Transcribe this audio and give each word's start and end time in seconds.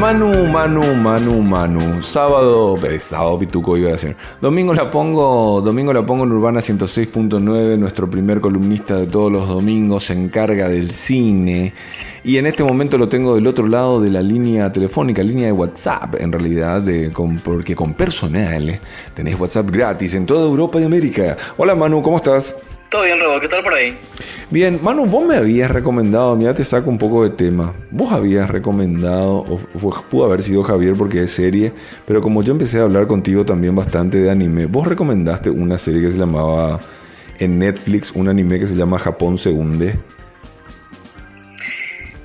Manu, 0.00 0.46
Manu, 0.46 0.94
Manu, 0.94 1.42
Manu. 1.42 2.02
Sábado, 2.02 2.78
eh, 2.86 2.98
sábado 2.98 3.38
pituco 3.38 3.76
iba 3.76 3.90
a 3.90 3.92
decir. 3.92 4.16
Domingo 4.40 4.72
la 4.72 4.90
pongo, 4.90 5.60
domingo 5.60 5.92
la 5.92 6.06
pongo 6.06 6.24
en 6.24 6.32
Urbana 6.32 6.60
106.9. 6.60 7.76
Nuestro 7.76 8.08
primer 8.08 8.40
columnista 8.40 8.96
de 8.96 9.06
todos 9.06 9.30
los 9.30 9.46
domingos 9.46 10.04
se 10.04 10.14
encarga 10.14 10.70
del 10.70 10.90
cine. 10.90 11.74
Y 12.24 12.38
en 12.38 12.46
este 12.46 12.64
momento 12.64 12.96
lo 12.96 13.10
tengo 13.10 13.34
del 13.34 13.46
otro 13.46 13.66
lado 13.66 14.00
de 14.00 14.10
la 14.10 14.22
línea 14.22 14.72
telefónica, 14.72 15.22
línea 15.22 15.46
de 15.46 15.52
WhatsApp, 15.52 16.14
en 16.18 16.32
realidad, 16.32 16.82
porque 17.44 17.74
con 17.74 17.92
personal 17.92 18.80
tenés 19.12 19.38
WhatsApp 19.38 19.70
gratis 19.70 20.14
en 20.14 20.24
toda 20.24 20.46
Europa 20.46 20.80
y 20.80 20.84
América. 20.84 21.36
Hola 21.58 21.74
Manu, 21.74 22.00
¿cómo 22.00 22.16
estás? 22.16 22.56
Todo 22.90 23.04
bien, 23.04 23.20
Robo, 23.20 23.38
¿qué 23.38 23.46
tal 23.46 23.62
por 23.62 23.72
ahí? 23.72 23.96
Bien, 24.50 24.80
Manu, 24.82 25.06
vos 25.06 25.24
me 25.24 25.36
habías 25.36 25.70
recomendado, 25.70 26.34
mira, 26.34 26.54
te 26.54 26.64
saco 26.64 26.90
un 26.90 26.98
poco 26.98 27.22
de 27.22 27.30
tema. 27.30 27.72
Vos 27.92 28.12
habías 28.12 28.50
recomendado, 28.50 29.36
o 29.36 29.60
pudo 30.10 30.24
haber 30.24 30.42
sido 30.42 30.64
Javier 30.64 30.94
porque 30.98 31.22
es 31.22 31.30
serie, 31.30 31.72
pero 32.04 32.20
como 32.20 32.42
yo 32.42 32.50
empecé 32.50 32.80
a 32.80 32.82
hablar 32.82 33.06
contigo 33.06 33.44
también 33.44 33.76
bastante 33.76 34.18
de 34.18 34.28
anime, 34.28 34.66
vos 34.66 34.88
recomendaste 34.88 35.50
una 35.50 35.78
serie 35.78 36.02
que 36.02 36.10
se 36.10 36.18
llamaba 36.18 36.80
en 37.38 37.60
Netflix, 37.60 38.10
un 38.10 38.28
anime 38.28 38.58
que 38.58 38.66
se 38.66 38.74
llama 38.74 38.98
Japón 38.98 39.38
se 39.38 39.50
hunde. 39.50 39.94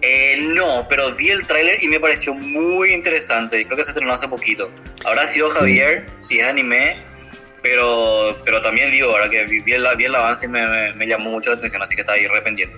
Eh, 0.01 0.51
no, 0.55 0.87
pero 0.89 1.15
vi 1.15 1.29
el 1.29 1.45
tráiler 1.45 1.83
y 1.83 1.87
me 1.87 1.99
pareció 1.99 2.33
muy 2.33 2.91
interesante. 2.91 3.63
Creo 3.65 3.77
que 3.77 3.83
se 3.83 3.91
estrenó 3.91 4.13
hace 4.13 4.27
poquito. 4.27 4.71
Habrá 5.05 5.27
sido 5.27 5.47
Javier, 5.49 6.07
si 6.21 6.39
es 6.39 6.47
anime, 6.47 6.97
pero, 7.65 8.37
pero 8.45 8.61
también 8.61 8.91
digo, 8.91 9.09
ahora 9.09 9.27
que 9.27 9.43
vi 9.45 9.73
el, 9.73 9.87
el 9.99 10.15
avance 10.15 10.45
y 10.45 10.49
me, 10.49 10.93
me, 10.93 11.07
llamó 11.07 11.31
mucho 11.31 11.49
la 11.49 11.55
atención, 11.55 11.81
así 11.81 11.95
que 11.95 12.01
está 12.01 12.13
ahí 12.13 12.27
rependiente. 12.27 12.77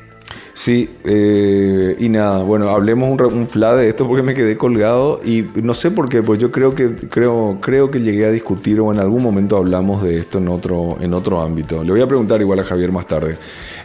Sí, 0.53 0.89
eh, 1.03 1.97
y 1.99 2.07
nada, 2.07 2.37
bueno, 2.43 2.69
hablemos 2.69 3.09
un, 3.09 3.21
un 3.21 3.47
fla 3.47 3.75
de 3.75 3.89
esto 3.89 4.07
porque 4.07 4.23
me 4.23 4.33
quedé 4.33 4.55
colgado 4.55 5.19
y 5.25 5.45
no 5.55 5.73
sé 5.73 5.91
por 5.91 6.07
qué, 6.07 6.23
pues 6.23 6.39
yo 6.39 6.53
creo 6.53 6.73
que 6.73 6.95
creo 6.95 7.59
creo 7.61 7.91
que 7.91 7.99
llegué 7.99 8.25
a 8.25 8.31
discutir 8.31 8.79
o 8.79 8.93
en 8.93 8.99
algún 8.99 9.21
momento 9.21 9.57
hablamos 9.57 10.01
de 10.03 10.17
esto 10.17 10.37
en 10.37 10.47
otro 10.47 10.97
en 11.01 11.13
otro 11.13 11.41
ámbito. 11.41 11.83
Le 11.83 11.91
voy 11.91 12.01
a 12.01 12.07
preguntar 12.07 12.39
igual 12.39 12.59
a 12.59 12.63
Javier 12.63 12.93
más 12.93 13.07
tarde. 13.07 13.37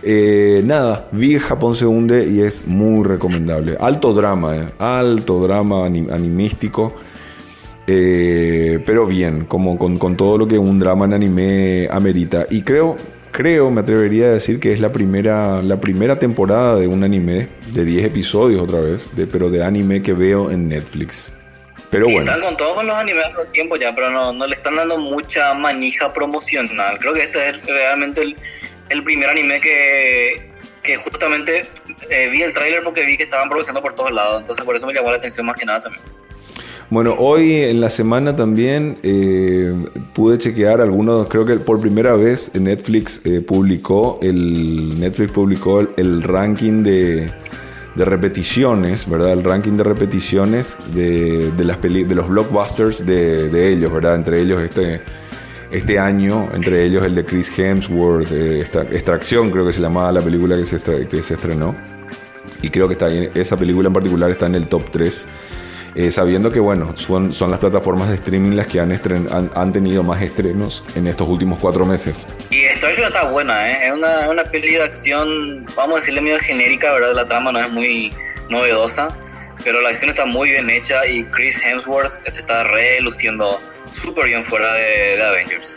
Eh, 0.05 0.63
nada, 0.65 1.09
vi 1.11 1.37
Japón 1.41 1.75
se 1.75 1.85
hunde 1.85 2.29
y 2.29 2.43
es 2.43 2.69
muy 2.69 3.05
recomendable. 3.05 3.77
Alto 3.81 4.15
drama, 4.15 4.57
eh, 4.57 4.69
alto 4.79 5.41
drama 5.41 5.85
animístico. 5.87 6.95
Eh, 7.87 8.83
pero 8.87 9.07
bien, 9.07 9.45
como 9.45 9.79
con, 9.79 9.99
con, 9.99 10.17
todo 10.17 10.39
lo 10.39 10.47
que 10.47 10.59
un 10.59 10.79
drama 10.79 11.05
en 11.05 11.15
anime 11.15 11.89
amerita. 11.91 12.47
Y 12.51 12.63
creo, 12.63 12.97
creo, 13.33 13.71
me 13.71 13.81
atrevería 13.81 14.27
a 14.27 14.31
decir 14.31 14.61
que 14.61 14.73
es 14.73 14.81
la 14.81 14.93
primera, 14.93 15.63
la 15.63 15.81
primera 15.81 16.19
temporada 16.19 16.77
de 16.77 16.87
un 16.87 17.03
anime 17.03 17.49
de 17.73 17.85
10 17.85 18.07
episodios 18.07 18.61
otra 18.63 18.81
vez, 18.81 19.09
de, 19.17 19.27
pero 19.27 19.51
de 19.51 19.65
anime 19.65 20.03
que 20.03 20.13
veo 20.13 20.51
en 20.51 20.69
Netflix. 20.69 21.33
Pero 21.91 22.07
bueno. 22.07 22.21
Están 22.21 22.41
con 22.41 22.57
todos 22.57 22.85
los 22.85 22.97
animes 22.97 23.25
el 23.39 23.53
tiempo 23.53 23.77
ya, 23.77 23.95
pero 23.95 24.11
no, 24.11 24.33
no, 24.33 24.47
le 24.47 24.55
están 24.55 24.77
dando 24.77 24.99
mucha 24.99 25.53
manija 25.53 26.11
promocional. 26.13 26.99
Creo 26.99 27.13
que 27.13 27.25
este 27.25 27.51
es 27.51 27.67
realmente 27.67 28.23
el, 28.23 28.37
el 28.89 29.05
primer 29.05 29.29
anime 29.29 29.61
que, 29.61 30.51
que 30.83 30.97
justamente 30.97 31.67
eh, 32.09 32.29
vi 32.29 32.43
el 32.43 32.53
tráiler 32.53 32.83
porque 32.83 33.05
vi 33.05 33.19
que 33.19 33.25
estaban 33.25 33.51
produciendo 33.51 33.83
por 33.83 33.93
todos 33.93 34.11
lados. 34.11 34.39
Entonces 34.39 34.65
por 34.65 34.75
eso 34.75 34.87
me 34.87 34.95
llamó 34.95 35.11
la 35.11 35.19
atención 35.19 35.45
más 35.45 35.57
que 35.57 35.67
nada 35.67 35.83
también. 35.83 36.03
Bueno, 36.93 37.15
hoy 37.19 37.55
en 37.55 37.81
la 37.81 37.89
semana 37.89 38.37
también 38.37 38.99
eh, 39.03 39.75
pude 40.13 40.37
chequear 40.37 40.83
algunos, 40.83 41.27
creo 41.27 41.47
que 41.47 41.55
por 41.55 41.81
primera 41.81 42.13
vez 42.13 42.55
Netflix 42.55 43.23
eh, 43.25 43.41
publicó, 43.41 44.19
el, 44.21 45.01
Netflix 45.01 45.33
publicó 45.33 45.81
el, 45.81 46.23
ranking 46.23 46.83
de, 46.83 47.31
de, 47.95 48.05
repeticiones, 48.05 49.09
¿verdad? 49.09 49.33
El 49.33 49.43
ranking 49.43 49.79
de 49.79 49.85
repeticiones 49.85 50.77
de, 50.95 51.51
de 51.53 51.65
las 51.65 51.79
peli, 51.79 52.05
de 52.05 52.15
los 52.15 52.29
blockbusters 52.29 53.07
de, 53.07 53.49
de, 53.49 53.73
ellos, 53.73 53.91
¿verdad? 53.91 54.17
Entre 54.17 54.43
ellos 54.43 54.61
este, 54.61 55.01
este 55.71 55.99
año, 55.99 56.51
entre 56.55 56.85
ellos 56.85 57.05
el 57.05 57.15
de 57.15 57.25
Chris 57.25 57.59
Hemsworth, 57.59 58.31
eh, 58.33 58.61
esta, 58.61 58.83
Extracción 58.83 59.51
creo 59.51 59.65
que 59.65 59.73
se 59.73 59.81
llamaba 59.81 60.13
la 60.13 60.21
película 60.21 60.59
que 60.59 60.67
se, 60.67 60.79
que 60.79 61.23
se 61.23 61.33
estrenó. 61.33 61.75
Y 62.61 62.69
creo 62.69 62.87
que 62.87 62.93
está, 62.93 63.09
esa 63.11 63.57
película 63.57 63.87
en 63.87 63.95
particular 63.95 64.31
está 64.31 64.45
en 64.45 64.57
el 64.57 64.67
top 64.67 64.91
3 64.91 65.27
eh, 65.95 66.11
sabiendo 66.11 66.51
que 66.51 66.61
bueno, 66.61 66.97
son, 66.97 67.33
son 67.33 67.51
las 67.51 67.61
plataformas 67.61 68.09
de 68.09 68.15
streaming 68.15 68.57
las 68.57 68.67
que 68.67 68.81
han, 68.81 68.93
han, 69.55 69.73
tenido 69.73 70.03
más 70.03 70.23
estrenos 70.23 70.83
en 70.95 71.07
estos 71.07 71.29
últimos 71.29 71.59
cuatro 71.59 71.85
meses. 71.85 72.27
Y 72.51 72.63
Extraction 72.63 73.07
está 73.07 73.31
buena, 73.31 73.71
¿eh? 73.71 73.89
es 73.89 73.93
una, 73.93 74.31
una 74.31 74.45
peli 74.45 74.75
de 74.75 74.83
acción, 74.83 75.67
vamos 75.77 75.97
a 75.97 76.01
decirle 76.01 76.23
medio 76.23 76.39
genérica, 76.39 76.93
¿verdad? 76.93 77.15
La 77.15 77.27
trama 77.27 77.53
no 77.53 77.59
es 77.59 77.71
muy 77.71 78.13
novedosa, 78.49 79.17
pero 79.65 79.83
la 79.83 79.91
acción 79.91 80.11
está 80.11 80.25
muy 80.25 80.51
bien 80.51 80.71
hecha 80.71 81.07
y 81.07 81.25
Chris 81.25 81.63
Hemsworth 81.65 82.27
se 82.27 82.39
está 82.39 82.65
reluciendo 82.65 83.61
súper 83.91 84.27
bien 84.27 84.45
fuera 84.45 84.73
de, 84.75 85.23
Avengers. 85.23 85.77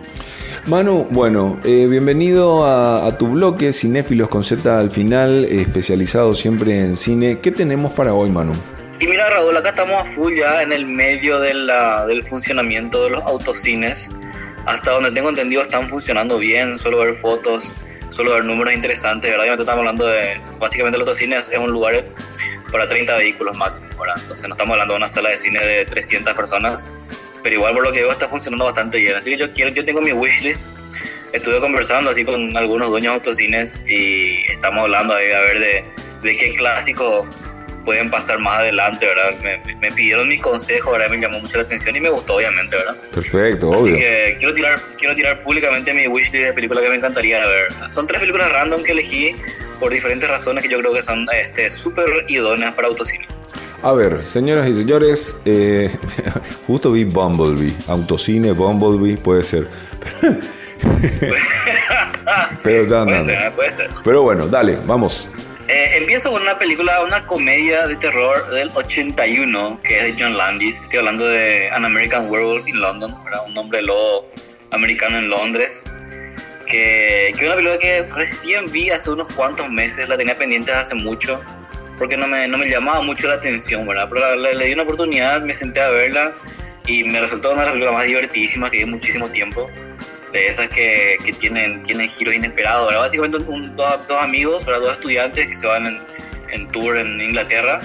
Manu, 0.68 1.08
bueno, 1.12 1.60
eh, 1.66 1.88
bienvenido 1.88 2.66
a, 2.66 3.06
a, 3.06 3.18
tu 3.18 3.28
bloque 3.28 3.74
Cinéfilos 3.74 4.30
con 4.30 4.44
Z 4.46 4.80
al 4.80 4.90
final, 4.90 5.44
especializado 5.44 6.34
siempre 6.34 6.80
en 6.80 6.96
cine. 6.96 7.40
¿Qué 7.40 7.52
tenemos 7.52 7.94
para 7.94 8.14
hoy, 8.14 8.30
Manu? 8.30 8.54
Y 9.06 9.08
mira, 9.08 9.30
Raúl, 9.30 9.56
acá 9.56 9.70
estamos 9.70 10.02
a 10.02 10.04
full 10.04 10.34
ya 10.34 10.64
en 10.64 10.74
el 10.74 10.88
medio 10.88 11.40
de 11.40 11.54
la, 11.54 12.08
del 12.08 12.24
funcionamiento 12.24 13.04
de 13.04 13.12
los 13.12 13.22
autocines. 13.22 14.10
Hasta 14.66 14.94
donde 14.94 15.12
tengo 15.12 15.30
entendido 15.30 15.62
están 15.62 15.88
funcionando 15.88 16.40
bien, 16.40 16.76
solo 16.76 16.98
ver 16.98 17.14
fotos, 17.14 17.72
solo 18.10 18.34
ver 18.34 18.46
números 18.46 18.74
interesantes, 18.74 19.30
¿verdad? 19.30 19.60
estamos 19.60 19.82
hablando 19.82 20.08
de, 20.08 20.42
básicamente 20.58 20.96
el 20.98 21.02
autocine 21.02 21.36
es 21.36 21.52
un 21.56 21.70
lugar 21.70 22.04
para 22.72 22.88
30 22.88 23.16
vehículos 23.18 23.56
máximo, 23.56 23.92
¿verdad? 24.00 24.16
Entonces 24.18 24.48
no 24.48 24.56
estamos 24.56 24.72
hablando 24.74 24.96
de 24.96 24.98
una 24.98 25.08
sala 25.08 25.30
de 25.30 25.38
cine 25.38 25.60
de 25.64 25.86
300 25.86 26.34
personas, 26.34 26.84
pero 27.44 27.58
igual 27.58 27.76
por 27.76 27.84
lo 27.84 27.92
que 27.92 28.02
veo 28.02 28.12
está 28.12 28.28
funcionando 28.28 28.66
bastante 28.66 28.98
bien. 28.98 29.16
Así 29.16 29.30
que 29.30 29.38
yo 29.38 29.54
quiero, 29.54 29.70
yo 29.70 29.86
tengo 29.86 30.02
mi 30.02 30.14
wishlist. 30.14 30.72
Estuve 31.32 31.60
conversando 31.60 32.10
así 32.10 32.26
con 32.26 32.58
algunos 32.58 32.90
dueños 32.90 33.12
de 33.12 33.16
autocines 33.18 33.86
y 33.88 34.52
estamos 34.52 34.82
hablando 34.82 35.14
ahí 35.14 35.32
a 35.32 35.42
ver 35.42 35.60
de, 35.60 35.86
de 36.24 36.36
qué 36.38 36.54
clásico 36.54 37.28
pueden 37.86 38.10
pasar 38.10 38.40
más 38.40 38.60
adelante, 38.60 39.06
¿verdad? 39.06 39.62
Me, 39.80 39.92
pidieron 39.92 40.28
mi 40.28 40.40
consejo, 40.40 40.92
¿verdad? 40.92 41.10
Me 41.10 41.18
llamó 41.18 41.40
mucho 41.40 41.58
la 41.58 41.64
atención 41.64 41.96
y 41.96 42.02
me 42.02 42.10
gustó, 42.10 42.36
obviamente, 42.36 42.76
¿verdad? 42.76 42.96
Perfecto, 43.14 43.70
obvio. 43.70 43.94
Así 43.94 44.02
que 44.02 44.36
quiero 44.40 44.54
tirar, 44.54 44.82
quiero 44.98 45.16
tirar 45.16 45.42
públicamente 45.42 45.94
mi 45.94 46.08
wishlist 46.08 46.48
de 46.48 46.54
películas 46.54 46.84
que 46.84 46.90
me 46.90 46.96
encantaría 46.96 47.46
ver. 47.46 47.68
Son 47.88 48.08
tres 48.08 48.20
películas 48.20 48.52
random 48.52 48.84
que 48.84 48.92
elegí 48.92 49.36
por 49.80 49.92
diferentes 49.92 50.30
razones 50.30 50.64
que 50.64 50.70
yo 50.70 50.80
creo 50.80 50.94
que 50.94 51.02
son 51.02 51.26
este, 51.34 51.70
súper 51.70 52.26
idóneas 52.28 52.74
para 52.74 52.88
autocine. 52.88 53.26
A 53.82 53.94
ver, 53.94 54.24
señoras 54.24 54.68
y 54.68 54.74
señores, 54.74 55.38
eh, 55.46 55.92
justo 56.68 56.92
vi 56.92 57.04
Bumblebee, 57.04 57.76
autocine, 57.88 58.52
Bumblebee, 58.52 59.18
puede 59.18 59.44
ser. 59.44 59.68
Pero, 62.64 63.06
puede 63.06 63.20
ser, 63.20 63.52
puede 63.54 63.72
ser. 63.72 63.90
Pero 64.04 64.24
bueno, 64.24 64.48
dale, 64.48 64.78
vamos. 64.86 65.28
Eh, 65.68 65.98
empiezo 65.98 66.30
con 66.30 66.44
una 66.44 66.60
película, 66.60 67.02
una 67.02 67.26
comedia 67.26 67.88
de 67.88 67.96
terror 67.96 68.48
del 68.52 68.70
81, 68.76 69.80
que 69.84 69.98
es 69.98 70.04
de 70.04 70.24
John 70.24 70.38
Landis. 70.38 70.80
Estoy 70.84 71.00
hablando 71.00 71.26
de 71.26 71.70
An 71.72 71.86
American 71.86 72.30
Werewolf 72.30 72.68
in 72.68 72.80
London, 72.80 73.16
un 73.48 73.58
hombre 73.58 73.82
lobo 73.82 74.30
americano 74.70 75.18
en 75.18 75.28
Londres. 75.28 75.84
Que, 76.68 77.34
que 77.38 77.46
una 77.48 77.56
película 77.56 77.80
que 77.80 78.04
recién 78.16 78.72
vi 78.72 78.92
hace 78.92 79.10
unos 79.10 79.28
cuantos 79.30 79.68
meses, 79.70 80.08
la 80.08 80.18
tenía 80.18 80.38
pendiente 80.38 80.72
hace 80.72 80.94
mucho, 80.94 81.42
porque 81.98 82.16
no 82.16 82.28
me, 82.28 82.48
no 82.48 82.60
me 82.60 82.70
llamaba 82.70 83.02
mucho 83.02 83.28
la 83.28 83.36
atención, 83.36 83.88
¿verdad? 83.88 84.08
Pero 84.12 84.36
le, 84.36 84.66
di 84.66 84.74
una 84.74 84.84
oportunidad, 84.84 85.42
me 85.42 85.54
senté 85.54 85.82
a 85.82 85.90
verla 85.90 86.32
y 86.86 87.04
me 87.04 87.20
resultó 87.20 87.52
una 87.52 87.62
de 87.62 87.66
las 87.66 87.74
películas 87.74 87.96
más 87.96 88.06
divertidísimas 88.06 88.70
que 88.70 88.78
vi 88.78 88.86
muchísimo 88.86 89.30
tiempo 89.30 89.68
de 90.36 90.48
esas 90.48 90.70
que, 90.70 91.18
que 91.24 91.32
tienen, 91.32 91.82
tienen 91.84 92.08
giros 92.10 92.36
inesperados. 92.36 92.88
¿verdad? 92.88 93.02
Básicamente 93.02 93.38
un, 93.38 93.76
dos, 93.76 94.08
dos, 94.08 94.22
amigos, 94.22 94.66
¿verdad? 94.66 94.82
dos 94.82 94.92
estudiantes 94.94 95.48
que 95.48 95.56
se 95.56 95.66
van 95.66 95.86
en, 95.86 96.02
en, 96.52 96.72
tour 96.72 96.98
en 96.98 97.22
Inglaterra 97.22 97.80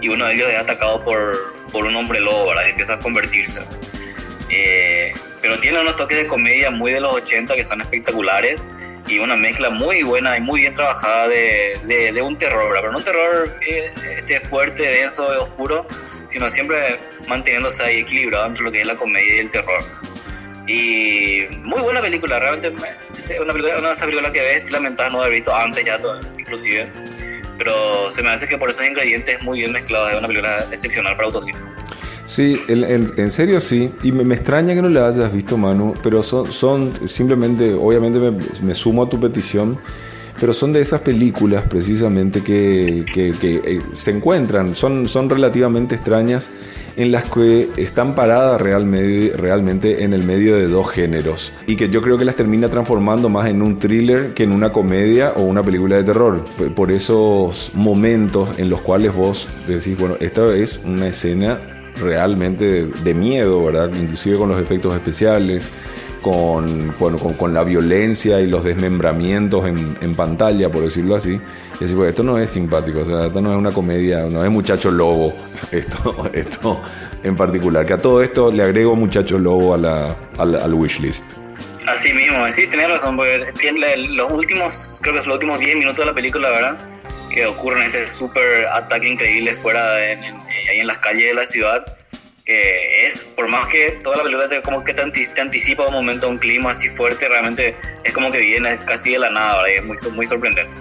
y 0.00 0.08
uno 0.08 0.26
de 0.26 0.34
ellos 0.34 0.48
es 0.50 0.58
atacado 0.58 1.02
por, 1.02 1.54
por 1.72 1.86
un 1.86 1.96
hombre 1.96 2.20
lobo 2.20 2.48
¿verdad? 2.48 2.66
y 2.66 2.70
empieza 2.70 2.94
a 2.94 2.98
convertirse. 3.00 3.62
Eh, 4.50 5.12
pero 5.40 5.58
tiene 5.58 5.80
unos 5.80 5.96
toques 5.96 6.18
de 6.18 6.26
comedia 6.26 6.70
muy 6.70 6.92
de 6.92 7.00
los 7.00 7.12
80 7.12 7.54
que 7.54 7.64
son 7.64 7.80
espectaculares 7.80 8.70
y 9.08 9.18
una 9.18 9.36
mezcla 9.36 9.70
muy 9.70 10.02
buena 10.02 10.36
y 10.36 10.40
muy 10.40 10.62
bien 10.62 10.72
trabajada 10.72 11.28
de, 11.28 11.80
de, 11.84 12.12
de 12.12 12.22
un 12.22 12.36
terror, 12.36 12.68
¿verdad? 12.68 12.80
pero 12.82 12.92
no 12.92 12.98
un 12.98 13.04
terror 13.04 13.58
eh, 13.66 13.92
este, 14.16 14.40
fuerte, 14.40 14.82
denso, 14.82 15.28
oscuro, 15.40 15.86
sino 16.26 16.50
siempre 16.50 16.98
manteniéndose 17.26 17.82
ahí 17.82 18.00
equilibrado 18.00 18.46
entre 18.46 18.64
lo 18.64 18.72
que 18.72 18.80
es 18.82 18.86
la 18.86 18.96
comedia 18.96 19.36
y 19.36 19.38
el 19.38 19.50
terror. 19.50 19.82
Y 20.66 21.42
muy 21.62 21.80
buena 21.80 22.00
película, 22.00 22.38
realmente 22.38 22.70
una, 22.70 23.52
película, 23.52 23.78
una 23.78 23.88
de 23.88 23.94
esas 23.94 24.04
películas 24.04 24.32
que 24.32 24.40
ves 24.40 24.68
y 24.68 24.72
lamentas 24.72 25.12
no 25.12 25.20
haber 25.20 25.34
visto 25.34 25.54
antes 25.54 25.84
ya, 25.84 25.98
todo, 25.98 26.20
inclusive. 26.38 26.88
Pero 27.56 28.10
se 28.10 28.22
me 28.22 28.30
hace 28.30 28.48
que 28.48 28.58
por 28.58 28.70
esos 28.70 28.84
ingredientes 28.84 29.42
muy 29.42 29.60
bien 29.60 29.72
mezclados 29.72 30.12
es 30.12 30.18
una 30.18 30.26
película 30.26 30.66
excepcional 30.72 31.14
para 31.14 31.26
autocine. 31.26 31.58
Sí, 32.26 32.60
en, 32.66 32.84
en, 32.84 33.30
serio 33.30 33.60
sí. 33.60 33.92
Y 34.02 34.10
me, 34.10 34.24
me, 34.24 34.34
extraña 34.34 34.74
que 34.74 34.82
no 34.82 34.88
la 34.88 35.06
hayas 35.06 35.32
visto, 35.32 35.56
Manu, 35.56 35.94
pero 36.02 36.24
son, 36.24 36.52
son 36.52 37.08
simplemente, 37.08 37.72
obviamente 37.72 38.18
me, 38.18 38.32
me, 38.62 38.74
sumo 38.74 39.04
a 39.04 39.08
tu 39.08 39.20
petición. 39.20 39.78
Pero 40.40 40.52
son 40.52 40.72
de 40.72 40.80
esas 40.80 41.00
películas 41.00 41.64
precisamente 41.68 42.42
que, 42.42 43.04
que, 43.12 43.30
eh, 43.42 43.80
se 43.92 44.10
encuentran, 44.10 44.74
son, 44.74 45.08
son 45.08 45.28
relativamente 45.30 45.94
extrañas 45.94 46.50
en 46.96 47.12
las 47.12 47.24
que 47.30 47.68
están 47.76 48.14
paradas 48.14 48.60
realmente, 48.60 49.32
realmente 49.36 50.04
en 50.04 50.14
el 50.14 50.24
medio 50.24 50.56
de 50.56 50.66
dos 50.66 50.90
géneros 50.90 51.52
y 51.66 51.76
que 51.76 51.88
yo 51.88 52.00
creo 52.00 52.16
que 52.16 52.24
las 52.24 52.36
termina 52.36 52.68
transformando 52.68 53.28
más 53.28 53.48
en 53.48 53.62
un 53.62 53.78
thriller 53.78 54.32
que 54.34 54.44
en 54.44 54.52
una 54.52 54.72
comedia 54.72 55.32
o 55.36 55.42
una 55.42 55.62
película 55.62 55.96
de 55.96 56.04
terror. 56.04 56.44
Por 56.74 56.90
esos 56.90 57.70
momentos 57.74 58.58
en 58.58 58.70
los 58.70 58.80
cuales 58.80 59.14
vos 59.14 59.48
decís, 59.66 59.98
bueno, 59.98 60.16
esta 60.20 60.54
es 60.54 60.80
una 60.84 61.08
escena 61.08 61.58
realmente 62.00 62.86
de, 62.86 63.14
miedo, 63.14 63.64
¿verdad? 63.64 63.90
Inclusive 63.94 64.38
con 64.38 64.48
los 64.48 64.60
efectos 64.60 64.94
especiales. 64.94 65.70
Con, 66.26 66.92
bueno, 66.98 67.18
con, 67.18 67.54
la 67.54 67.62
violencia 67.62 68.40
y 68.40 68.48
los 68.48 68.64
desmembramientos 68.64 69.64
en, 69.64 69.96
en 70.00 70.16
pantalla, 70.16 70.68
por 70.72 70.82
decirlo 70.82 71.14
así. 71.14 71.40
Y 71.76 71.78
decir, 71.78 71.94
bueno, 71.94 72.10
esto 72.10 72.24
no 72.24 72.36
es 72.36 72.50
simpático, 72.50 73.02
o 73.02 73.06
sea, 73.06 73.26
esto 73.26 73.40
no 73.40 73.52
es 73.52 73.56
una 73.56 73.70
comedia, 73.70 74.24
no 74.24 74.44
es 74.44 74.50
muchacho 74.50 74.90
lobo, 74.90 75.32
esto, 75.70 76.28
esto 76.32 76.80
en 77.22 77.36
particular. 77.36 77.86
Que 77.86 77.92
a 77.92 77.98
todo 77.98 78.24
esto 78.24 78.50
le 78.50 78.64
agrego 78.64 78.96
muchacho 78.96 79.38
lobo 79.38 79.74
a 79.74 79.78
la, 79.78 80.16
al 80.36 80.74
wishlist. 80.74 81.24
Así 81.86 82.12
mismo, 82.12 82.50
sí, 82.50 82.66
tenés 82.66 82.88
razón, 82.88 83.16
porque 83.16 83.52
los 84.08 84.30
últimos, 84.30 84.98
creo 85.02 85.14
que 85.14 85.20
son 85.20 85.28
los 85.28 85.36
últimos 85.36 85.60
10 85.60 85.76
minutos 85.76 85.98
de 86.00 86.06
la 86.06 86.14
película, 86.14 86.50
¿verdad? 86.50 86.76
Que 87.32 87.46
ocurren 87.46 87.84
este 87.84 88.08
súper 88.08 88.66
ataque 88.66 89.08
increíble 89.08 89.54
fuera, 89.54 89.94
de, 89.94 90.14
ahí 90.70 90.80
en 90.80 90.86
las 90.88 90.98
calles 90.98 91.28
de 91.28 91.34
la 91.34 91.44
ciudad, 91.44 91.86
que 92.46 93.04
es, 93.04 93.34
por 93.34 93.48
más 93.48 93.66
que 93.66 93.98
toda 94.04 94.18
la 94.18 94.22
película 94.22 94.48
te, 94.48 94.62
como 94.62 94.82
que 94.82 94.94
te, 94.94 95.02
anticipa 95.40 95.88
un 95.88 95.94
momento, 95.94 96.28
un 96.28 96.38
clima 96.38 96.70
así 96.70 96.88
fuerte, 96.88 97.28
realmente 97.28 97.74
es 98.04 98.12
como 98.12 98.30
que 98.30 98.38
viene 98.38 98.78
casi 98.86 99.12
de 99.12 99.18
la 99.18 99.30
nada, 99.30 99.62
¿verdad? 99.62 99.76
es 99.76 99.84
muy, 99.84 100.14
muy 100.14 100.26
sorprendente. 100.26 100.76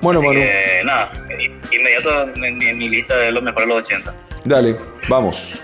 Bueno, 0.00 0.20
bueno. 0.20 0.40
nada, 0.84 1.12
inmediato 1.70 2.28
en, 2.34 2.60
en, 2.60 2.78
mi 2.78 2.88
lista 2.88 3.16
de 3.16 3.30
los 3.30 3.42
mejores 3.42 3.68
de 3.68 3.74
los 3.74 3.82
80. 3.84 4.14
Dale, 4.44 4.76
vamos. 5.08 5.62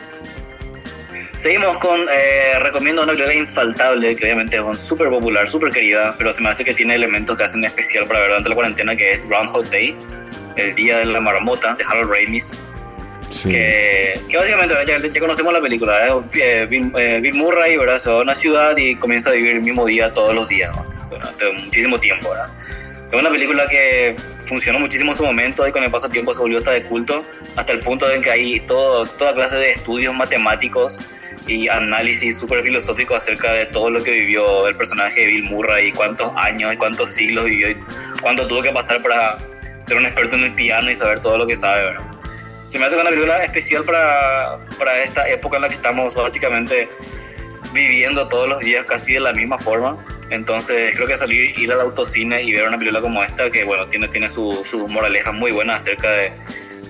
Seguimos 1.36 1.78
con, 1.78 2.00
eh, 2.12 2.58
recomiendo 2.60 3.02
una 3.02 3.12
película 3.12 3.34
infaltable, 3.34 4.14
que 4.14 4.24
obviamente 4.26 4.58
es 4.58 4.80
súper 4.80 5.10
popular, 5.10 5.48
súper 5.48 5.72
querida, 5.72 6.14
pero 6.16 6.32
se 6.32 6.42
me 6.42 6.50
hace 6.50 6.64
que 6.64 6.74
tiene 6.74 6.94
elementos 6.94 7.36
que 7.36 7.44
hacen 7.44 7.64
especial 7.64 8.06
para 8.06 8.20
ver 8.20 8.28
durante 8.28 8.50
la 8.50 8.54
cuarentena, 8.54 8.94
que 8.94 9.10
es 9.10 9.28
Groundhog 9.28 9.68
Day, 9.70 9.96
el 10.56 10.74
día 10.74 10.98
de 10.98 11.06
la 11.06 11.20
marmota, 11.20 11.74
de 11.74 11.84
Harold 11.84 12.10
Ramis. 12.12 12.62
Que, 13.42 14.20
que, 14.28 14.36
básicamente 14.36 14.74
ya, 14.86 15.20
conocemos 15.20 15.52
la 15.52 15.60
película, 15.60 16.08
¿eh? 16.08 16.12
eh 16.34 16.66
Bill, 16.68 16.92
eh, 16.96 17.20
Bill, 17.22 17.34
Murray 17.34 17.76
¿verdad? 17.76 17.98
se 17.98 18.10
va 18.10 18.18
a 18.18 18.22
una 18.22 18.34
ciudad 18.34 18.76
y 18.76 18.96
comienza 18.96 19.30
a 19.30 19.34
vivir 19.34 19.52
el 19.52 19.62
mismo 19.62 19.86
día 19.86 20.12
todos 20.12 20.34
los 20.34 20.48
días, 20.48 20.70
durante 21.08 21.52
muchísimo 21.52 21.98
tiempo. 22.00 22.30
¿verdad? 22.30 22.48
Es 23.10 23.14
una 23.14 23.30
película 23.30 23.66
que 23.68 24.16
funcionó 24.44 24.78
muchísimo 24.78 25.12
en 25.12 25.16
su 25.16 25.24
momento 25.24 25.66
y 25.66 25.72
con 25.72 25.82
el 25.82 25.90
paso 25.90 26.06
del 26.06 26.12
tiempo 26.12 26.32
se 26.32 26.40
volvió 26.40 26.58
hasta 26.58 26.72
de 26.72 26.84
culto, 26.84 27.24
hasta 27.56 27.72
el 27.72 27.80
punto 27.80 28.08
de 28.08 28.20
que 28.20 28.30
hay 28.30 28.60
todo, 28.60 29.06
toda 29.06 29.34
clase 29.34 29.56
de 29.56 29.70
estudios 29.70 30.14
matemáticos 30.14 30.98
y 31.46 31.68
análisis 31.68 32.38
súper 32.38 32.62
filosófico 32.62 33.16
acerca 33.16 33.52
de 33.52 33.66
todo 33.66 33.90
lo 33.90 34.02
que 34.02 34.12
vivió 34.12 34.68
el 34.68 34.76
personaje 34.76 35.22
de 35.22 35.26
Bill 35.26 35.44
Murray 35.44 35.88
y 35.88 35.92
cuántos 35.92 36.32
años 36.36 36.72
y 36.72 36.76
cuántos 36.76 37.10
siglos 37.10 37.44
vivió 37.46 37.70
y 37.70 37.76
cuánto 38.22 38.46
tuvo 38.46 38.62
que 38.62 38.70
pasar 38.70 39.02
para 39.02 39.38
ser 39.80 39.96
un 39.96 40.06
experto 40.06 40.36
en 40.36 40.44
el 40.44 40.54
piano 40.54 40.90
y 40.90 40.94
saber 40.94 41.18
todo 41.18 41.38
lo 41.38 41.46
que 41.46 41.56
sabe. 41.56 41.82
¿verdad? 41.82 42.09
Se 42.70 42.78
me 42.78 42.84
hace 42.84 42.94
una 42.94 43.10
película 43.10 43.42
especial 43.42 43.82
para, 43.82 44.60
para 44.78 45.02
esta 45.02 45.28
época 45.28 45.56
en 45.56 45.62
la 45.62 45.68
que 45.68 45.74
estamos 45.74 46.14
básicamente 46.14 46.88
viviendo 47.74 48.28
todos 48.28 48.48
los 48.48 48.60
días 48.60 48.84
casi 48.84 49.14
de 49.14 49.20
la 49.20 49.32
misma 49.32 49.58
forma. 49.58 49.98
Entonces 50.30 50.94
creo 50.94 51.08
que 51.08 51.16
salir, 51.16 51.58
ir 51.58 51.72
al 51.72 51.80
autocine 51.80 52.40
y 52.44 52.52
ver 52.52 52.68
una 52.68 52.78
película 52.78 53.00
como 53.00 53.24
esta, 53.24 53.50
que 53.50 53.64
bueno, 53.64 53.86
tiene, 53.86 54.06
tiene 54.06 54.28
su, 54.28 54.62
su 54.62 54.86
moraleja 54.86 55.32
muy 55.32 55.50
buena 55.50 55.74
acerca 55.74 56.12
de 56.12 56.32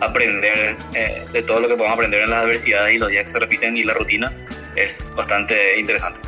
aprender 0.01 0.77
eh, 0.93 1.25
de 1.33 1.43
todo 1.45 1.61
lo 1.61 1.69
que 1.69 1.77
podemos 1.77 1.95
aprender 1.95 2.25
en 2.25 2.29
las 2.29 2.45
adversidades 2.45 2.97
y 2.97 2.99
los 2.99 3.09
días 3.09 3.25
que 3.25 3.33
se 3.33 3.39
repiten 3.39 3.75
y 3.79 3.83
la 3.83 3.95
rutina 3.95 4.31
es 4.77 5.15
bastante 5.17 5.79
interesante. 5.79 6.21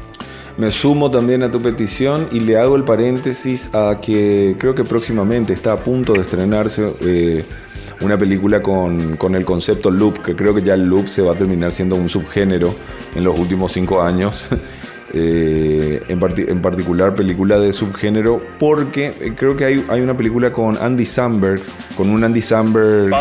Me 0.56 0.70
sumo 0.70 1.10
también 1.10 1.43
a 1.43 1.50
tu 1.50 1.60
petición 1.60 2.26
y 2.32 2.40
le 2.40 2.56
hago 2.56 2.75
el 2.75 2.84
paréntesis 2.84 3.69
a 3.75 3.99
que 4.00 4.56
creo 4.58 4.75
que 4.75 4.84
próximamente 4.84 5.52
está 5.52 5.72
a 5.72 5.78
punto 5.78 6.14
de 6.14 6.22
estrenarse 6.22 6.90
eh, 7.02 7.44
una 8.02 8.19
película 8.19 8.60
con, 8.60 9.16
con, 9.16 9.34
el 9.34 9.44
concepto 9.44 9.90
loop, 9.90 10.22
que 10.22 10.34
creo 10.34 10.54
que 10.54 10.62
ya 10.62 10.75
el 10.75 10.84
loop 10.84 11.06
se 11.06 11.22
va 11.22 11.32
a 11.32 11.37
terminar 11.37 11.72
siendo 11.72 11.96
un 11.96 12.08
subgénero 12.08 12.75
en 13.14 13.25
los 13.25 13.38
últimos 13.38 13.72
cinco 13.72 14.02
años. 14.02 14.49
Eh, 15.14 16.02
en, 16.08 16.19
en, 16.49 16.62
particular 16.62 17.14
película 17.14 17.58
de 17.58 17.75
subgénero, 17.75 18.40
porque 18.58 19.08
eh, 19.20 19.34
creo 19.37 19.54
que 19.54 19.66
hay, 19.66 19.84
hay 19.90 20.00
una 20.00 20.16
película 20.16 20.50
con 20.50 20.78
Andy 20.78 21.04
Samberg, 21.04 21.60
con 21.99 22.08
un 22.08 22.25
Andy 22.25 22.40
Samberg... 22.40 23.12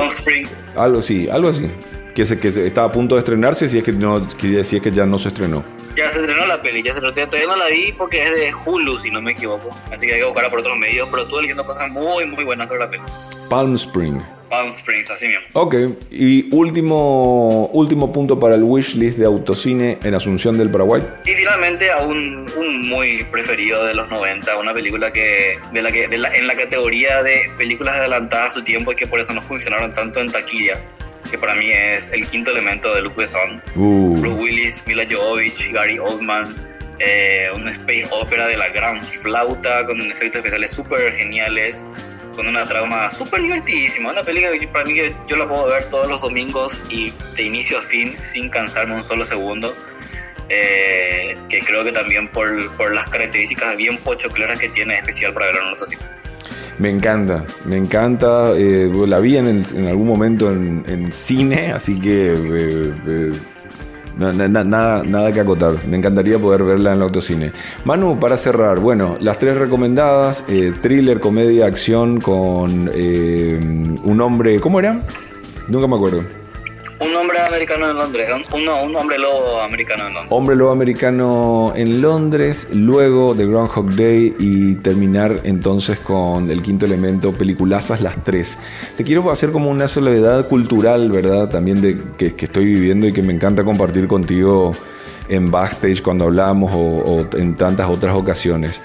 Algo 0.77 0.99
así, 0.99 1.27
algo 1.27 1.49
así. 1.49 1.69
Que, 2.15 2.25
se, 2.25 2.39
que 2.39 2.47
está 2.47 2.85
a 2.85 2.91
punto 2.93 3.15
de 3.15 3.19
estrenarse 3.19 3.67
si 3.67 3.79
es 3.79 3.83
que, 3.83 3.91
no, 3.91 4.25
que, 4.37 4.63
si 4.63 4.77
es 4.77 4.81
que 4.81 4.91
ya 4.91 5.05
no 5.05 5.17
se 5.17 5.27
estrenó. 5.27 5.65
Ya 5.93 6.07
se 6.07 6.19
estrenó 6.19 6.45
la 6.45 6.61
peli, 6.61 6.81
ya 6.81 6.93
se 6.93 6.99
estrenó. 6.99 7.29
Todavía 7.29 7.51
no 7.51 7.57
la 7.57 7.67
vi 7.67 7.91
porque 7.91 8.23
es 8.23 8.31
de 8.31 8.51
Hulu, 8.65 8.97
si 8.97 9.11
no 9.11 9.21
me 9.21 9.31
equivoco. 9.31 9.75
Así 9.91 10.07
que 10.07 10.13
hay 10.13 10.19
que 10.19 10.25
buscarla 10.25 10.49
por 10.49 10.59
otros 10.59 10.77
medios, 10.77 11.09
pero 11.11 11.23
estuve 11.23 11.41
leyendo 11.41 11.65
cosas 11.65 11.89
muy, 11.89 12.25
muy 12.25 12.45
buenas 12.45 12.69
sobre 12.69 12.85
la 12.85 12.89
peli. 12.89 13.03
Palm 13.49 13.75
Spring. 13.75 14.21
Palm 14.51 14.67
Springs, 14.67 15.09
así 15.09 15.29
mismo. 15.29 15.45
Ok, 15.53 15.75
y 16.11 16.53
último, 16.53 17.67
último 17.67 18.11
punto 18.11 18.37
para 18.39 18.55
el 18.55 18.63
wishlist 18.63 19.17
de 19.17 19.25
autocine 19.25 19.97
en 20.03 20.13
Asunción 20.13 20.57
del 20.57 20.69
Paraguay. 20.69 21.01
Y 21.25 21.31
finalmente 21.31 21.89
a 21.89 22.03
un, 22.03 22.51
un 22.57 22.87
muy 22.89 23.23
preferido 23.31 23.83
de 23.85 23.95
los 23.95 24.09
90, 24.09 24.57
una 24.57 24.73
película 24.73 25.11
que, 25.13 25.57
de 25.71 25.81
la 25.81 25.91
que 25.91 26.07
de 26.07 26.17
la, 26.17 26.35
en 26.35 26.47
la 26.47 26.55
categoría 26.55 27.23
de 27.23 27.49
películas 27.57 27.97
adelantadas 27.97 28.51
a 28.51 28.53
su 28.55 28.63
tiempo 28.63 28.91
y 28.91 28.95
que 28.95 29.07
por 29.07 29.21
eso 29.21 29.33
no 29.33 29.41
funcionaron 29.41 29.93
tanto 29.93 30.19
en 30.19 30.29
taquilla 30.29 30.77
que 31.29 31.37
para 31.37 31.55
mí 31.55 31.71
es 31.71 32.13
el 32.13 32.27
quinto 32.27 32.51
elemento 32.51 32.93
de 32.93 33.01
Luc 33.03 33.15
Besson. 33.15 33.61
Uh. 33.75 34.17
Bruce 34.17 34.37
Willis, 34.37 34.83
Mila 34.85 35.05
Jovovich, 35.09 35.71
Gary 35.71 35.97
Oldman, 35.97 36.53
eh, 36.99 37.47
una 37.55 37.71
space 37.71 38.05
opera 38.11 38.47
de 38.47 38.57
la 38.57 38.67
gran 38.69 39.03
flauta 39.03 39.85
con 39.85 40.01
efectos 40.01 40.39
especiales 40.39 40.71
súper 40.71 41.13
geniales 41.13 41.85
con 42.35 42.47
una 42.47 42.65
trama 42.65 43.09
súper 43.09 43.41
divertidísima. 43.41 44.11
Una 44.11 44.23
película 44.23 44.57
que 44.57 44.67
para 44.67 44.85
mí 44.85 44.95
yo 45.27 45.37
la 45.37 45.47
puedo 45.47 45.67
ver 45.67 45.85
todos 45.85 46.07
los 46.07 46.21
domingos 46.21 46.83
y 46.89 47.13
de 47.35 47.43
inicio 47.43 47.77
a 47.77 47.81
fin 47.81 48.15
sin 48.21 48.49
cansarme 48.49 48.95
un 48.95 49.03
solo 49.03 49.23
segundo. 49.23 49.73
Eh, 50.53 51.37
que 51.47 51.61
creo 51.61 51.83
que 51.83 51.93
también 51.93 52.27
por, 52.27 52.75
por, 52.75 52.93
las 52.93 53.07
características 53.07 53.77
bien 53.77 53.97
pochocleras 53.97 54.59
que 54.59 54.67
tiene, 54.67 54.97
especial 54.97 55.33
para 55.33 55.45
ver 55.45 55.55
en 55.55 55.67
otro 55.71 55.87
Me 56.77 56.89
encanta, 56.89 57.45
me 57.63 57.77
encanta. 57.77 58.51
Eh, 58.57 58.89
la 59.07 59.19
vi 59.19 59.37
en, 59.37 59.47
en, 59.47 59.87
algún 59.87 60.07
momento 60.07 60.51
en, 60.51 60.83
en, 60.89 61.13
cine, 61.13 61.71
así 61.71 61.97
que 62.01 62.33
eh, 62.33 63.31
nada, 64.17 65.03
nada 65.03 65.31
que 65.31 65.39
acotar. 65.39 65.73
Me 65.87 65.97
encantaría 65.97 66.39
poder 66.39 66.63
verla 66.63 66.91
en 66.91 66.97
el 66.97 67.03
autocine. 67.03 67.51
Manu, 67.85 68.19
para 68.19 68.37
cerrar, 68.37 68.79
bueno, 68.79 69.17
las 69.19 69.39
tres 69.39 69.57
recomendadas: 69.57 70.45
eh, 70.47 70.73
thriller, 70.81 71.19
comedia, 71.19 71.65
acción 71.65 72.19
con 72.19 72.89
eh, 72.93 73.59
un 74.03 74.21
hombre. 74.21 74.59
¿Cómo 74.59 74.79
era? 74.79 75.01
Nunca 75.67 75.87
me 75.87 75.95
acuerdo. 75.95 76.40
Un 77.01 77.15
hombre 77.15 77.39
americano 77.39 77.89
en 77.89 77.97
Londres, 77.97 78.29
un, 78.53 78.95
hombre 78.95 79.17
lobo 79.17 79.59
americano 79.59 80.03
en 80.05 80.13
Londres. 80.13 80.27
Hombre 80.29 80.55
lobo 80.55 80.71
americano 80.71 81.73
en 81.75 81.99
Londres, 81.99 82.67
luego 82.73 83.33
de 83.33 83.47
Groundhog 83.47 83.95
Day 83.95 84.35
y 84.37 84.75
terminar 84.75 85.39
entonces 85.43 85.99
con 85.99 86.51
el 86.51 86.61
quinto 86.61 86.85
elemento, 86.85 87.31
peliculazas 87.31 88.01
las 88.01 88.23
tres. 88.23 88.59
Te 88.95 89.03
quiero 89.03 89.31
hacer 89.31 89.51
como 89.51 89.71
una 89.71 89.87
soledad 89.87 90.47
cultural, 90.47 91.09
¿verdad? 91.09 91.49
También 91.49 91.81
de 91.81 91.97
que, 92.19 92.27
estoy 92.37 92.65
viviendo 92.65 93.07
y 93.07 93.13
que 93.13 93.23
me 93.23 93.33
encanta 93.33 93.63
compartir 93.63 94.07
contigo 94.07 94.75
en 95.27 95.49
backstage 95.49 96.03
cuando 96.03 96.25
hablamos 96.25 96.71
o 96.71 97.25
en 97.35 97.55
tantas 97.55 97.89
otras 97.89 98.15
ocasiones. 98.15 98.79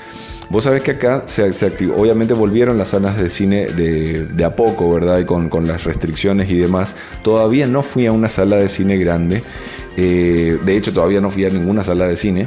Vos 0.48 0.64
sabés 0.64 0.82
que 0.82 0.92
acá 0.92 1.24
se, 1.26 1.44
activó, 1.66 1.96
obviamente 1.96 2.32
volvieron 2.32 2.78
las 2.78 2.90
salas 2.90 3.18
de 3.18 3.30
cine 3.30 3.66
de, 3.66 4.44
a 4.44 4.54
poco, 4.54 4.92
¿verdad? 4.92 5.18
Y 5.18 5.24
con, 5.24 5.66
las 5.66 5.84
restricciones 5.84 6.50
y 6.50 6.56
demás. 6.56 6.94
Todavía 7.22 7.66
no 7.66 7.82
fui 7.82 8.06
a 8.06 8.12
una 8.12 8.28
sala 8.28 8.56
de 8.56 8.68
cine 8.68 8.96
grande. 8.96 9.42
Eh, 9.96 10.58
de 10.64 10.76
hecho, 10.76 10.92
todavía 10.92 11.20
no 11.20 11.30
fui 11.30 11.44
a 11.44 11.50
ninguna 11.50 11.82
sala 11.82 12.06
de 12.06 12.16
cine. 12.16 12.46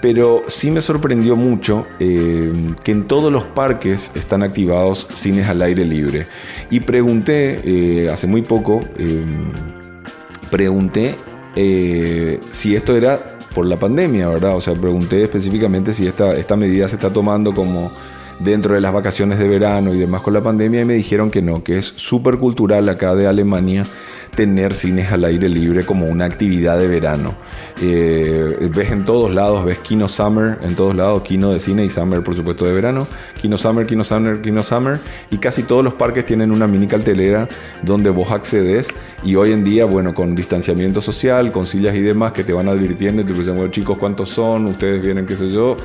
Pero 0.00 0.42
sí 0.48 0.72
me 0.72 0.80
sorprendió 0.80 1.36
mucho 1.36 1.86
eh, 2.00 2.52
que 2.82 2.90
en 2.90 3.04
todos 3.04 3.30
los 3.30 3.44
parques 3.44 4.10
están 4.16 4.42
activados 4.42 5.06
cines 5.14 5.48
al 5.48 5.62
aire 5.62 5.84
libre. 5.84 6.26
Y 6.70 6.80
pregunté, 6.80 7.60
eh, 7.64 8.10
hace 8.10 8.26
muy 8.26 8.42
poco, 8.42 8.82
pregunté 10.50 11.14
si 12.50 12.74
esto 12.74 12.96
era 12.96 13.31
por 13.52 13.66
la 13.66 13.76
pandemia, 13.76 14.28
¿verdad? 14.28 14.56
O 14.56 14.60
sea, 14.60 14.74
pregunté 14.74 15.22
específicamente 15.22 15.92
si 15.92 16.06
esta, 16.06 16.34
esta 16.34 16.56
medida 16.56 16.88
se 16.88 16.96
está 16.96 17.12
tomando 17.12 17.54
como 17.54 17.90
dentro 18.38 18.74
de 18.74 18.80
las 18.80 18.92
vacaciones 18.92 19.38
de 19.38 19.48
verano 19.48 19.94
y 19.94 19.98
demás 19.98 20.22
con 20.22 20.34
la 20.34 20.40
pandemia 20.40 20.80
y 20.80 20.84
me 20.84 20.94
dijeron 20.94 21.30
que 21.30 21.42
no, 21.42 21.62
que 21.62 21.78
es 21.78 21.92
súper 21.96 22.38
cultural 22.38 22.88
acá 22.88 23.14
de 23.14 23.26
Alemania 23.26 23.86
tener 24.34 24.74
cines 24.74 25.12
al 25.12 25.24
aire 25.24 25.48
libre 25.48 25.84
como 25.84 26.06
una 26.06 26.24
actividad 26.24 26.78
de 26.78 26.88
verano. 26.88 27.34
Eh, 27.82 28.68
ves 28.74 28.90
en 28.90 29.04
todos 29.04 29.34
lados, 29.34 29.64
ves 29.64 29.78
Kino 29.78 30.08
Summer, 30.08 30.58
en 30.62 30.74
todos 30.74 30.96
lados, 30.96 31.22
Kino 31.22 31.52
de 31.52 31.60
cine 31.60 31.84
y 31.84 31.90
Summer, 31.90 32.22
por 32.22 32.34
supuesto, 32.34 32.64
de 32.64 32.72
verano. 32.72 33.06
Kino 33.40 33.56
Summer, 33.58 33.86
Kino 33.86 34.04
Summer, 34.04 34.40
Kino 34.40 34.62
Summer. 34.62 34.98
Y 35.30 35.38
casi 35.38 35.64
todos 35.64 35.84
los 35.84 35.94
parques 35.94 36.24
tienen 36.24 36.50
una 36.50 36.66
mini 36.66 36.86
cartelera 36.86 37.48
donde 37.82 38.08
vos 38.08 38.32
accedes. 38.32 38.88
Y 39.22 39.34
hoy 39.34 39.52
en 39.52 39.64
día, 39.64 39.84
bueno, 39.84 40.14
con 40.14 40.34
distanciamiento 40.34 41.00
social, 41.00 41.52
con 41.52 41.66
sillas 41.66 41.94
y 41.94 42.00
demás 42.00 42.32
que 42.32 42.42
te 42.42 42.52
van 42.52 42.68
advirtiendo, 42.68 43.24
te 43.24 43.34
dicen, 43.34 43.54
bueno, 43.54 43.70
chicos, 43.70 43.98
¿cuántos 43.98 44.30
son? 44.30 44.66
Ustedes 44.66 45.02
vienen, 45.02 45.26
qué 45.26 45.36
sé 45.36 45.50
yo. 45.50 45.76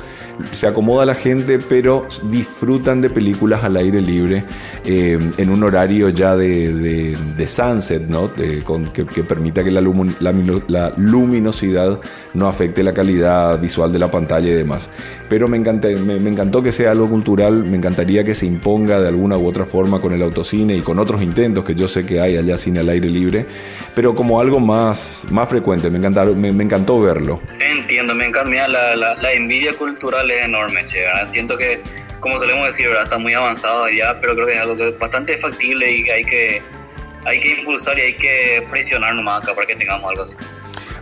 Se 0.52 0.66
acomoda 0.66 1.04
la 1.04 1.14
gente, 1.14 1.58
pero 1.58 2.06
disfrutan 2.30 3.00
de 3.00 3.10
películas 3.10 3.64
al 3.64 3.76
aire 3.76 4.00
libre 4.00 4.44
eh, 4.84 5.18
en 5.36 5.50
un 5.50 5.62
horario 5.64 6.08
ya 6.08 6.36
de, 6.36 6.72
de, 6.72 7.46
sunset, 7.46 8.02
¿no? 8.08 8.28
Con, 8.64 8.86
que, 8.92 9.04
permita 9.04 9.64
que 9.64 9.70
la, 9.70 9.80
la, 9.80 10.92
luminosidad 10.96 11.98
no 12.34 12.48
afecte 12.48 12.82
la 12.82 12.94
calidad 12.94 13.58
visual 13.58 13.92
de 13.92 13.98
la 13.98 14.10
pantalla 14.10 14.48
y 14.48 14.52
demás. 14.52 14.90
Pero 15.28 15.48
me, 15.48 15.58
me, 15.58 16.30
encantó 16.30 16.62
que 16.62 16.72
sea 16.72 16.92
algo 16.92 17.08
cultural, 17.08 17.64
me 17.64 17.76
encantaría 17.76 18.24
que 18.24 18.34
se 18.34 18.46
imponga 18.46 19.00
de 19.00 19.08
alguna 19.08 19.36
u 19.36 19.46
otra 19.46 19.66
forma 19.66 20.00
con 20.00 20.12
el 20.12 20.22
autocine 20.22 20.76
y 20.76 20.80
con 20.80 20.98
otros 20.98 21.22
intentos 21.22 21.64
que 21.64 21.74
yo 21.74 21.88
sé 21.88 22.06
que 22.06 22.20
hay 22.20 22.36
allá 22.36 22.56
cine 22.56 22.80
al 22.80 22.88
aire 22.88 23.08
libre, 23.08 23.46
pero 23.94 24.14
como 24.14 24.40
algo 24.40 24.60
más, 24.60 25.26
más 25.30 25.48
frecuente, 25.48 25.90
me, 25.90 25.98
me, 25.98 26.52
me 26.52 26.64
encantó 26.64 27.00
verlo. 27.00 27.40
Entiendo, 27.60 28.14
me 28.14 28.26
encanta, 28.26 28.48
Mira, 28.48 28.68
la, 28.68 28.96
la, 28.96 29.32
envidia 29.32 29.74
cultural 29.74 30.30
es 30.30 30.44
enorme, 30.44 30.82
che, 30.84 31.04
siento 31.26 31.56
que 31.56 31.80
como 32.20 32.38
solemos 32.38 32.66
decir, 32.66 32.88
¿verdad? 32.88 33.04
está 33.04 33.18
muy 33.18 33.34
avanzado 33.34 33.88
ya, 33.90 34.18
pero 34.20 34.34
creo 34.34 34.46
que 34.46 34.54
es 34.54 34.60
algo 34.60 34.76
que 34.76 34.90
bastante 34.92 35.36
factible 35.36 35.90
y 35.90 36.08
hay 36.10 36.24
que, 36.24 36.62
hay 37.24 37.40
que 37.40 37.58
impulsar 37.58 37.98
y 37.98 38.02
hay 38.02 38.14
que 38.14 38.66
presionar 38.70 39.14
nomás 39.14 39.42
acá 39.42 39.54
para 39.54 39.66
que 39.66 39.76
tengamos 39.76 40.10
algo 40.10 40.22
así. 40.22 40.36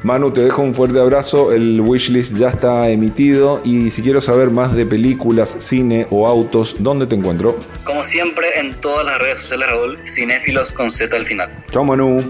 Manu, 0.02 0.30
te 0.30 0.42
dejo 0.42 0.62
un 0.62 0.74
fuerte 0.74 1.00
abrazo. 1.00 1.52
El 1.52 1.80
wishlist 1.80 2.36
ya 2.36 2.50
está 2.50 2.88
emitido. 2.90 3.60
Y 3.64 3.90
si 3.90 4.02
quiero 4.02 4.20
saber 4.20 4.50
más 4.50 4.74
de 4.74 4.86
películas, 4.86 5.50
cine 5.58 6.06
o 6.10 6.28
autos, 6.28 6.76
¿dónde 6.78 7.06
te 7.06 7.16
encuentro? 7.16 7.58
Como 7.84 8.04
siempre, 8.04 8.60
en 8.60 8.74
todas 8.80 9.04
las 9.04 9.18
redes 9.18 9.38
sociales, 9.38 9.68
Raúl, 9.68 9.98
cinéfilos 10.06 10.70
con 10.72 10.92
Z 10.92 11.16
al 11.16 11.26
final. 11.26 11.50
Chao, 11.72 11.84
Manu. 11.84 12.22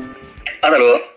Hasta 0.63 0.79
luego. 0.79 1.16